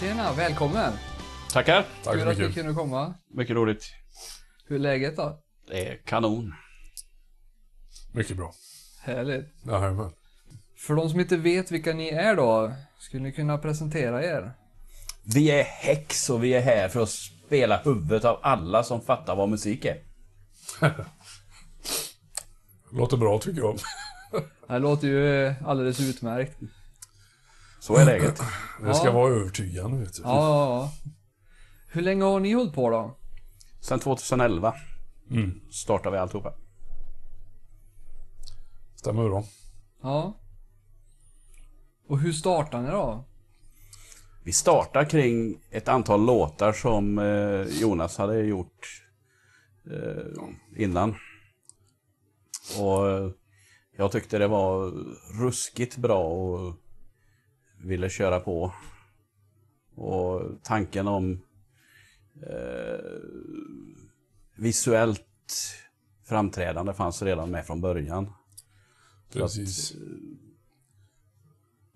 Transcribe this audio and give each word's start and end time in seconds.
Tjena, 0.00 0.32
välkommen! 0.32 0.92
Tackar. 1.52 1.84
Tack 2.04 2.14
Kul 2.14 2.22
så 2.22 2.28
att 2.28 2.36
du 2.36 2.42
mycket. 2.42 2.54
kunde 2.54 2.74
komma. 2.74 3.14
Mycket 3.34 3.56
roligt. 3.56 3.84
Hur 4.66 4.76
är 4.76 4.80
läget 4.80 5.16
då? 5.16 5.40
Det 5.68 5.88
är 5.88 5.96
kanon. 5.96 6.54
Mycket 8.12 8.36
bra. 8.36 8.52
Härligt. 9.00 9.46
Jajamän. 9.66 10.12
För 10.76 10.94
de 10.94 11.10
som 11.10 11.20
inte 11.20 11.36
vet 11.36 11.70
vilka 11.70 11.92
ni 11.92 12.08
är 12.08 12.36
då, 12.36 12.72
skulle 12.98 13.22
ni 13.22 13.32
kunna 13.32 13.58
presentera 13.58 14.24
er? 14.24 14.52
Vi 15.34 15.50
är 15.50 15.62
häx 15.62 16.30
och 16.30 16.44
vi 16.44 16.54
är 16.54 16.60
här 16.60 16.88
för 16.88 17.02
att 17.02 17.10
spela 17.10 17.82
huvudet 17.82 18.24
av 18.24 18.38
alla 18.42 18.82
som 18.82 19.00
fattar 19.00 19.36
vad 19.36 19.48
musik 19.48 19.84
är. 19.84 19.98
Låter 22.92 23.16
bra 23.16 23.38
tycker 23.38 23.60
jag. 23.60 23.78
Det 24.68 24.78
låter 24.78 25.08
ju 25.08 25.46
eh, 25.46 25.68
alldeles 25.68 26.00
utmärkt. 26.00 26.56
Så 27.80 27.96
är 27.96 28.04
läget. 28.04 28.40
Det 28.84 28.94
ska 28.94 29.04
Ja. 29.06 29.12
vara 29.12 29.30
övertygande 29.34 29.98
vet 29.98 30.14
du. 30.14 30.22
Ja, 30.22 30.28
ja, 30.34 30.74
ja. 30.74 31.10
Hur 31.88 32.02
länge 32.02 32.24
har 32.24 32.40
ni 32.40 32.52
hållit 32.52 32.74
på 32.74 32.90
då? 32.90 33.16
Sen 33.80 34.00
2011 34.00 34.74
Mm. 35.30 35.60
startade 35.70 36.16
vi 36.16 36.20
alltihopa. 36.20 36.52
Stämmer 38.96 39.28
bra. 39.28 39.44
Ja. 40.02 40.36
Och 42.08 42.18
hur 42.18 42.32
startade 42.32 42.82
ni 42.82 42.90
då? 42.90 43.24
Vi 44.44 44.52
startar 44.52 45.04
kring 45.04 45.60
ett 45.70 45.88
antal 45.88 46.26
låtar 46.26 46.72
som 46.72 47.18
eh, 47.18 47.80
Jonas 47.80 48.16
hade 48.18 48.38
gjort 48.42 49.02
eh, 49.90 50.82
innan. 50.84 51.14
Och 52.78 53.10
eh, 53.10 53.30
jag 53.96 54.12
tyckte 54.12 54.38
det 54.38 54.48
var 54.48 54.92
ruskigt 55.42 55.96
bra 55.96 56.24
och 56.24 56.74
ville 57.84 58.08
köra 58.10 58.40
på. 58.40 58.72
Och 59.94 60.42
tanken 60.62 61.08
om 61.08 61.40
eh, 62.46 63.00
visuellt 64.56 65.26
framträdande 66.24 66.92
fanns 66.94 67.22
redan 67.22 67.50
med 67.50 67.66
från 67.66 67.80
början. 67.80 68.24
Så 69.32 69.38
att, 69.38 69.42
Precis. 69.42 69.92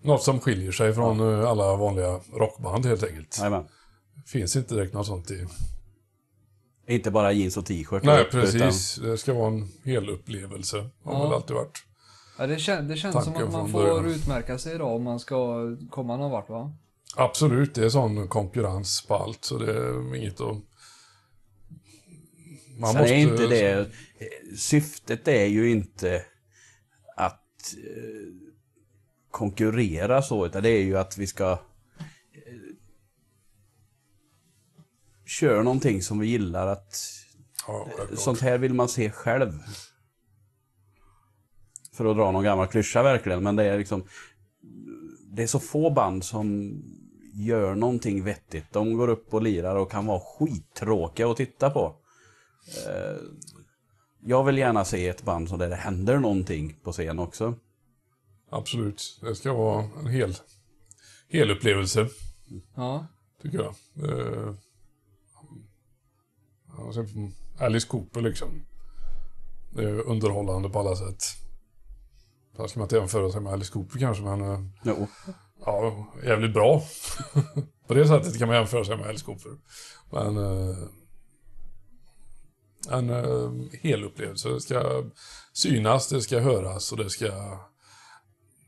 Något 0.01 0.23
som 0.23 0.39
skiljer 0.39 0.71
sig 0.71 0.93
från 0.93 1.19
eh, 1.19 1.49
alla 1.49 1.75
vanliga 1.75 2.19
rockband 2.33 2.85
helt 2.85 3.03
enkelt. 3.03 3.37
jajamän. 3.37 3.67
Finns 4.25 4.55
inte 4.55 4.75
direkt 4.75 4.93
något 4.93 5.05
sånt 5.07 5.31
i... 5.31 5.47
Inte 6.87 7.11
bara 7.11 7.31
jeans 7.31 7.57
och 7.57 7.65
t-shirt. 7.65 8.03
Nej, 8.03 8.21
upp, 8.21 8.27
utan- 8.27 8.41
precis. 8.41 8.95
Det 8.95 9.17
ska 9.17 9.33
vara 9.33 9.47
en 9.47 9.67
hel 9.83 10.09
upplevelse. 10.09 10.89
Har 11.03 11.13
Ja. 11.13 11.23
väl 11.23 11.33
alltid 11.33 11.55
varit. 11.55 11.77
Ja, 12.37 12.47
det, 12.47 12.59
kän 12.59 12.87
det 12.87 12.97
känns 12.97 13.23
som 13.23 13.35
att 13.35 13.51
man 13.51 13.71
får 13.71 13.83
början. 13.83 14.05
utmärka 14.05 14.57
sig 14.57 14.75
idag 14.75 14.95
om 14.95 15.03
man 15.03 15.19
ska 15.19 15.61
komma 15.89 16.17
någon 16.17 16.31
vart 16.31 16.49
va? 16.49 16.73
Absolut, 17.15 17.75
det 17.75 17.85
är 17.85 17.89
sån 17.89 18.27
konkurrens 18.27 19.05
på 19.07 19.15
allt 19.15 19.45
så 19.45 19.57
det 19.57 19.71
är 19.71 20.15
inget 20.15 20.41
att... 20.41 20.57
Man 22.79 22.93
Sen 22.93 23.03
är 23.03 23.15
inte 23.15 23.47
det... 23.47 23.89
Syftet 24.57 25.27
är 25.27 25.45
ju 25.45 25.69
inte 25.71 26.25
att 27.15 27.75
eh, 27.77 28.33
konkurrera 29.31 30.21
så, 30.21 30.45
utan 30.45 30.63
det 30.63 30.69
är 30.69 30.83
ju 30.83 30.97
att 30.97 31.17
vi 31.17 31.27
ska 31.27 31.51
eh, 31.51 31.57
köra 35.25 35.63
någonting 35.63 36.01
som 36.01 36.19
vi 36.19 36.27
gillar. 36.27 36.67
Att 36.67 36.95
Ja, 37.67 37.87
sånt 38.17 38.41
här 38.41 38.57
vill 38.57 38.73
man 38.73 38.89
se 38.89 39.11
själv. 39.11 39.59
För 41.95 42.05
att 42.05 42.17
dra 42.17 42.31
någon 42.31 42.43
gammal 42.43 42.67
klyscha 42.67 43.03
verkligen, 43.03 43.43
men 43.43 43.55
det 43.55 43.63
är 43.63 43.77
liksom... 43.77 44.03
Det 45.31 45.43
är 45.43 45.47
så 45.47 45.59
få 45.59 45.89
band 45.89 46.23
som 46.23 46.73
gör 47.33 47.75
någonting 47.75 48.23
vettigt. 48.23 48.65
De 48.71 48.93
går 48.97 49.07
upp 49.07 49.33
och 49.33 49.41
lirar 49.41 49.75
och 49.75 49.91
kan 49.91 50.05
vara 50.05 50.19
skittråkiga 50.19 51.29
att 51.31 51.37
titta 51.37 51.69
på. 51.69 51.95
Eh, 52.87 53.17
Jag 54.27 54.43
vill 54.43 54.57
gärna 54.57 54.85
se 54.85 55.07
ett 55.07 55.23
band 55.23 55.49
som 55.49 55.59
där 55.59 55.69
det 55.69 55.75
händer 55.75 56.19
någonting 56.19 56.79
på 56.83 56.91
scen 56.91 57.19
också. 57.19 57.53
Absolut. 58.49 59.19
Det 59.21 59.35
ska 59.35 59.53
vara 59.53 59.83
en 59.99 60.07
hel, 60.07 60.35
hel 61.27 61.51
upplevelse, 61.51 62.07
Ja. 62.75 63.05
tycker 63.41 63.57
jag. 63.57 63.75
Eh, 64.09 64.53
sen 66.93 67.31
Alice 67.59 67.87
Cooper 67.87 68.21
liksom. 68.21 68.49
Det 69.75 69.83
är 69.83 69.99
underhållande 70.07 70.69
på 70.69 70.79
alla 70.79 70.95
sätt. 70.95 71.23
Här 72.57 72.67
ska 72.67 72.79
man 72.79 72.85
inte 72.85 72.95
jämföra 72.95 73.31
sig 73.31 73.41
med 73.41 73.53
Alice 73.53 73.71
Cooper 73.71 73.99
kanske, 73.99 74.23
men 74.23 74.41
eh, 74.41 74.59
Jo. 74.83 75.07
ja, 75.65 76.07
jävligt 76.23 76.53
bra. 76.53 76.83
på 77.87 77.93
det 77.93 78.07
sättet 78.07 78.39
kan 78.39 78.47
man 78.47 78.57
jämföra 78.57 78.85
sig 78.85 78.97
med 78.97 79.07
Alice 79.07 79.25
Cooper. 79.25 79.51
Men 80.11 80.37
eh, 80.37 80.77
en 82.91 83.09
eh, 83.09 83.51
hel 83.81 84.03
upplevelse. 84.03 84.49
Det 84.49 84.61
ska 84.61 85.03
synas, 85.53 86.09
det 86.09 86.21
ska 86.21 86.39
höras 86.39 86.91
och 86.91 86.97
det 86.97 87.09
ska 87.09 87.59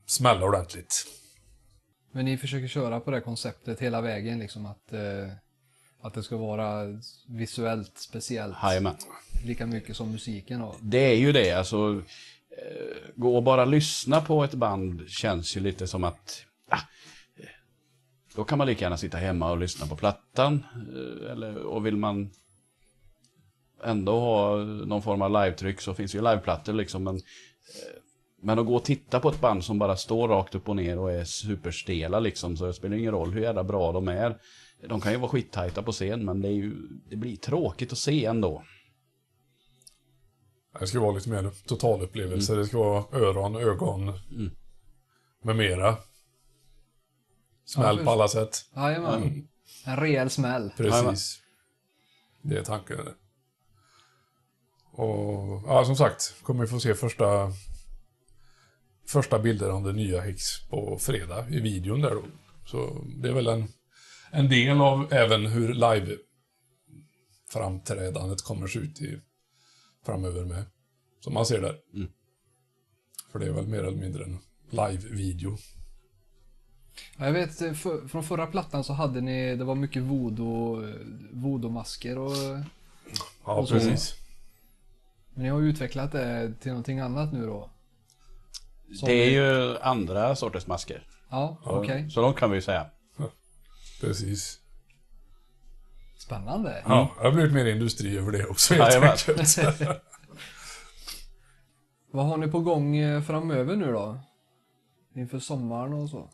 smälla 0.06 0.46
ordentligt. 0.46 1.06
Men 2.12 2.26
ni 2.26 2.38
försöker 2.38 2.68
köra 2.68 3.00
på 3.00 3.12
det 3.12 3.22
konceptet 3.22 3.80
hela 3.80 4.02
vägen 4.02 4.40
liksom 4.40 4.66
att, 4.66 4.94
eh, 4.94 5.32
att 6.02 6.14
det 6.14 6.24
ska 6.24 6.38
vara 6.38 6.86
visuellt 7.28 7.98
speciellt. 7.98 8.56
Jajamän. 8.64 8.96
Lika 9.46 9.66
mycket 9.66 9.98
som 9.98 10.12
musiken 10.12 10.60
då. 10.60 10.76
Det 10.82 10.98
är 11.12 11.16
ju 11.16 11.32
det, 11.32 11.52
alltså. 11.52 12.04
Eh, 12.68 12.98
gå 13.16 13.36
och 13.36 13.44
bara 13.44 13.66
lyssna 13.66 14.22
på 14.22 14.44
ett 14.44 14.54
band 14.54 15.10
känns 15.10 15.58
ju 15.58 15.62
lite 15.62 15.88
som 15.88 16.04
att... 16.04 16.46
Ah, 16.70 16.80
eh, 17.38 17.46
då 18.36 18.44
kan 18.44 18.58
man 18.58 18.68
lika 18.68 18.86
gärna 18.86 18.98
sitta 18.98 19.18
hemma 19.18 19.52
och 19.52 19.58
lyssna 19.58 19.88
på 19.88 19.96
plattan. 19.96 20.64
Eh, 20.76 21.32
eller, 21.32 21.58
och 21.58 21.86
vill 21.86 21.98
man 21.98 22.30
ändå 23.84 24.20
ha 24.20 24.56
någon 24.64 25.02
form 25.02 25.22
av 25.22 25.32
live-tryck 25.32 25.82
så 25.82 25.94
finns 25.94 26.16
ju 26.16 26.22
liveplattor 26.22 26.74
liksom. 26.74 27.04
Men, 27.04 27.22
men 28.42 28.60
att 28.60 28.66
gå 28.66 28.76
och 28.76 28.86
titta 28.86 29.20
på 29.20 29.30
ett 29.30 29.42
band 29.42 29.64
som 29.64 29.80
bara 29.80 29.96
står 29.96 30.28
rakt 30.28 30.56
upp 30.56 30.70
och 30.70 30.76
ner 30.76 31.00
och 31.00 31.12
är 31.12 31.24
superstela 31.24 32.20
liksom. 32.20 32.58
Så 32.58 32.66
det 32.66 32.74
spelar 32.74 32.98
ingen 32.98 33.12
roll 33.12 33.32
hur 33.32 33.42
jävla 33.42 33.64
bra 33.64 33.92
de 33.92 34.08
är. 34.08 34.38
De 34.88 35.02
kan 35.02 35.12
ju 35.12 35.18
vara 35.18 35.30
skittajta 35.30 35.84
på 35.84 35.92
scen 35.92 36.26
men 36.26 36.42
det, 36.42 36.48
är 36.48 36.54
ju, 36.54 36.74
det 37.10 37.16
blir 37.16 37.36
tråkigt 37.36 37.92
att 37.92 37.98
se 37.98 38.26
ändå. 38.26 38.64
Det 40.80 40.88
ska 40.88 41.00
vara 41.00 41.16
lite 41.16 41.30
mer 41.30 41.52
totalupplevelse. 41.66 42.56
Det 42.56 42.66
ska 42.66 42.78
vara 42.78 43.06
öron, 43.12 43.56
ögon 43.56 44.14
med 45.44 45.56
mera. 45.56 45.98
Smäll 47.66 47.98
Ja, 47.98 48.04
på 48.04 48.12
alla 48.12 48.28
sätt. 48.28 48.66
Jajamän. 48.76 49.48
En 49.86 49.98
rejäl 49.98 50.30
smäll. 50.30 50.72
Precis. 50.78 51.42
Det 52.42 52.58
är 52.58 52.64
tanken. 52.64 53.00
Och 54.92 55.64
ja, 55.68 55.86
som 55.86 55.96
sagt, 55.96 56.36
kommer 56.44 56.62
vi 56.62 56.68
få 56.68 56.80
se 56.80 56.96
första 56.96 57.52
första 59.08 59.40
bilder 59.40 59.70
av 59.70 59.84
det 59.84 59.94
nya 59.94 60.22
Hicks 60.22 60.68
på 60.70 60.98
fredag 61.00 61.50
i 61.50 61.60
videon 61.60 62.02
där 62.02 62.12
då. 62.12 62.24
Så 62.66 63.06
det 63.16 63.30
är 63.30 63.34
väl 63.34 63.48
en, 63.48 63.68
en 64.32 64.50
del 64.50 64.82
av 64.82 65.14
även 65.14 65.46
hur 65.46 65.74
live 65.74 66.18
framträdandet 67.50 68.44
kommer 68.44 68.68
se 68.68 68.80
ut 68.80 69.02
i, 69.02 69.22
framöver 70.08 70.46
med. 70.46 70.64
Som 71.20 71.34
man 71.34 71.46
ser 71.46 71.62
där. 71.62 71.76
Mm. 71.94 72.08
För 73.32 73.40
det 73.40 73.46
är 73.46 73.52
väl 73.52 73.68
mer 73.68 73.80
eller 73.84 73.98
mindre 73.98 74.24
en 74.24 74.40
live-video. 74.70 75.58
Ja, 77.18 77.26
Jag 77.26 77.32
vet, 77.34 77.62
eh, 77.62 77.74
för, 77.74 78.08
från 78.08 78.24
förra 78.24 78.48
plattan 78.48 78.84
så 78.84 78.94
hade 78.94 79.22
ni, 79.22 79.56
det 79.56 79.64
var 79.64 79.76
mycket 79.76 80.04
voodoo, 80.04 80.84
voodoo-masker 81.34 82.18
och... 82.18 82.32
Ja, 83.46 83.54
Och 83.54 83.70
precis. 83.70 84.16
Men 85.34 85.44
ni 85.44 85.50
har 85.50 85.60
ju 85.60 85.70
utvecklat 85.70 86.12
det 86.12 86.54
till 86.62 86.72
någonting 86.72 87.00
annat 87.00 87.34
nu 87.34 87.46
då? 87.46 87.70
Som 89.00 89.08
Det 89.10 89.14
är 89.14 89.28
ni- 89.30 89.34
ju 89.36 89.78
andra 89.78 90.36
sorters 90.36 90.68
masker. 90.68 91.08
Ja, 91.30 91.58
okej. 91.64 92.10
Så 92.10 92.22
långt 92.22 92.38
kan 92.38 92.50
vi 92.50 92.56
ju 92.56 92.62
säga. 92.62 92.90
Precis. 94.02 94.60
Spännande. 96.28 96.84
Ja, 96.86 97.16
det 97.18 97.24
har 97.24 97.32
blivit 97.32 97.54
mer 97.54 97.66
industri 97.66 98.18
över 98.18 98.32
det 98.32 98.46
också 98.46 98.74
helt 98.74 98.94
Jajamän. 98.94 99.10
enkelt. 99.10 99.82
Vad 102.12 102.26
har 102.26 102.38
ni 102.38 102.48
på 102.48 102.60
gång 102.60 102.98
eh, 102.98 103.22
framöver 103.22 103.76
nu 103.76 103.92
då? 103.92 104.20
Inför 105.16 105.40
sommaren 105.40 105.94
och 105.94 106.10
så? 106.10 106.30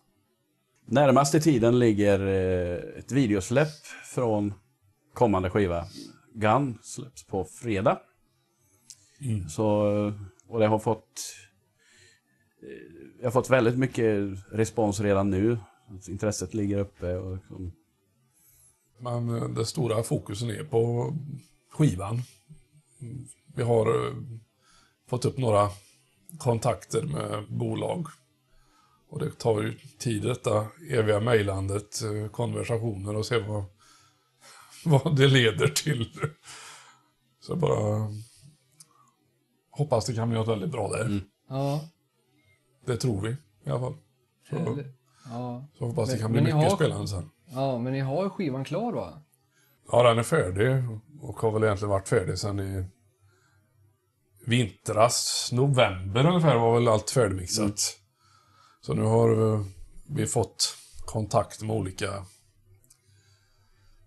Närmaste 0.86 1.40
tiden 1.40 1.80
ligger 1.80 2.20
eh, 2.20 3.00
ett 3.00 3.12
videosläpp 3.12 3.86
från 4.14 4.54
kommande 5.14 5.50
skiva. 5.50 5.86
Gun 6.34 6.80
släpps 6.82 7.28
på 7.28 7.46
fredag. 7.46 8.00
Mm. 9.22 9.50
Så, 9.50 9.98
eh, 10.08 10.14
och 10.48 10.60
det 10.60 10.68
har 10.68 10.80
fått 10.80 11.36
jag 13.20 13.26
har 13.26 13.32
fått 13.32 13.50
väldigt 13.50 13.78
mycket 13.78 14.20
respons 14.52 15.00
redan 15.00 15.30
nu. 15.30 15.58
Intresset 16.08 16.54
ligger 16.54 16.78
uppe. 16.78 17.16
Och 17.18 17.36
liksom, 17.36 17.72
Men 19.00 19.30
eh, 19.36 19.50
det 19.50 19.66
stora 19.66 20.04
fokusen 20.04 20.50
är 20.50 20.64
på 20.64 21.14
skivan. 21.72 22.22
Mm, 23.02 23.26
Vi 23.56 23.64
har 23.64 24.06
eh, 24.08 24.14
fått 25.10 25.26
upp 25.26 25.38
några 25.38 25.70
kontakter 26.38 27.02
med 27.02 27.46
bolag 27.50 28.08
Och 29.10 29.20
det 29.20 29.32
tar 29.40 29.62
ju 29.62 29.78
tid 30.00 30.22
detta 30.24 30.68
eviga 30.92 31.20
mejlandet, 31.20 32.02
eh, 32.02 32.28
konversationer 32.32 33.16
och 33.16 33.26
se 33.26 33.38
vad, 33.38 33.64
vad 34.86 35.16
det 35.18 35.28
leder 35.28 35.68
till. 35.68 36.10
Så 37.40 37.56
bara 37.56 38.08
hoppas 39.72 40.06
det 40.06 40.14
kan 40.14 40.30
bli 40.30 40.38
något 40.38 40.48
väldigt 40.48 40.72
bra 40.72 40.90
där. 40.92 41.22
Ja. 41.50 41.82
Det 42.86 42.98
tror 42.98 43.22
vi 43.22 43.30
i 43.66 43.70
alla 43.70 43.80
fall. 43.80 43.96
Så, 44.50 44.84
Ja. 45.26 45.66
så 45.78 45.86
hoppas 45.88 46.10
det 46.10 46.18
kan 46.18 46.32
bli 46.32 46.42
mycket 46.42 46.56
har- 46.56 46.76
spelande 46.76 47.08
sen. 47.08 47.30
ja, 47.54 47.80
men 47.80 47.94
ni 47.94 48.00
har 48.00 48.30
skivan 48.30 48.64
klar 48.64 48.94
va? 48.94 49.22
Ja, 49.92 50.04
den 50.04 50.20
är 50.20 50.24
färdig 50.24 50.84
och 51.22 51.40
har 51.40 51.52
väl 51.52 51.64
egentligen 51.64 51.90
varit 51.90 52.08
färdig 52.08 52.40
sen 52.40 52.60
i 52.60 52.86
vintras, 54.46 55.50
november 55.52 56.26
ungefär 56.26 56.56
var 56.56 56.74
väl 56.74 56.88
allt 56.88 57.10
färdigmixat. 57.10 57.80
Så 58.82 58.94
nu 58.94 59.02
har 59.02 59.64
vi 60.16 60.28
fått 60.28 60.78
kontakt 61.06 61.62
med 61.62 61.76
olika 61.76 62.26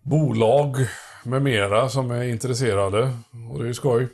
bolag 0.03 0.77
med 1.25 1.43
mera 1.43 1.89
som 1.89 2.11
är 2.11 2.23
intresserade 2.23 3.17
och 3.51 3.59
det 3.59 3.65
är 3.65 3.69
ju 3.69 3.75
skoj. 3.75 4.09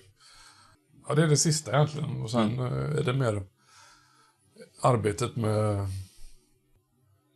Ja, 1.08 1.14
det 1.14 1.22
är 1.22 1.26
det 1.26 1.36
sista 1.36 1.72
egentligen 1.72 2.22
och 2.22 2.30
sen 2.30 2.58
eh, 2.58 2.98
är 2.98 3.02
det 3.02 3.12
mer 3.12 3.42
arbetet 4.82 5.36
med 5.36 5.88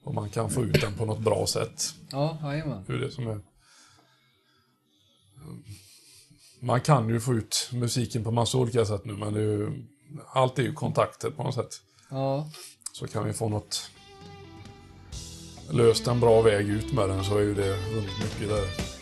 om 0.07 0.15
man 0.15 0.31
kan 0.31 0.51
få 0.51 0.65
ut 0.65 0.81
den 0.81 0.95
på 0.95 1.05
något 1.05 1.21
bra 1.21 1.47
sätt. 1.47 1.95
Ja, 2.11 2.39
jajamän. 2.43 2.85
Det 2.87 2.93
är 2.93 2.99
det 2.99 3.11
som 3.11 3.29
är... 3.29 3.41
Man 6.61 6.81
kan 6.81 7.09
ju 7.09 7.21
få 7.21 7.35
ut 7.35 7.71
musiken 7.73 8.25
på 8.25 8.31
massa 8.31 8.59
olika 8.59 8.85
sätt 8.85 9.05
nu, 9.05 9.13
men 9.13 9.35
är 9.35 9.41
ju... 9.41 9.85
allt 10.33 10.59
är 10.59 10.63
ju 10.63 10.73
kontakter 10.73 11.31
på 11.31 11.43
något 11.43 11.55
sätt. 11.55 11.83
Ja. 12.11 12.51
Så 12.93 13.07
kan 13.07 13.25
vi 13.25 13.33
få 13.33 13.49
något... 13.49 13.91
Löst 15.71 16.07
en 16.07 16.21
bra 16.21 16.43
väg 16.43 16.69
ut 16.69 16.93
med 16.93 17.09
den 17.09 17.25
så 17.25 17.39
är 17.39 17.43
ju 17.43 17.55
det 17.55 17.77
vunnit 17.95 18.19
mycket 18.23 18.49
där. 18.49 18.96